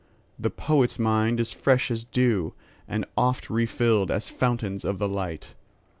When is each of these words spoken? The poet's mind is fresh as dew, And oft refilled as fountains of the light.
The 0.39 0.49
poet's 0.49 0.97
mind 0.97 1.39
is 1.39 1.51
fresh 1.53 1.91
as 1.91 2.03
dew, 2.03 2.55
And 2.87 3.05
oft 3.15 3.51
refilled 3.51 4.09
as 4.09 4.29
fountains 4.29 4.83
of 4.83 4.97
the 4.97 5.07
light. 5.07 5.53